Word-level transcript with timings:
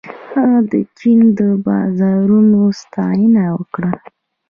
هغه 0.33 0.59
د 0.71 0.73
چین 0.97 1.19
د 1.39 1.41
بازارونو 1.65 2.61
ستاینه 2.81 3.43
وکړه. 3.57 3.91